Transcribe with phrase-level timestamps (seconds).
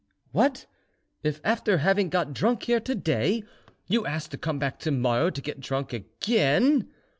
[0.31, 0.65] "What!
[1.21, 3.43] if after having got drunk here to day,
[3.85, 6.89] you asked to come back to morrow to get drunk again?"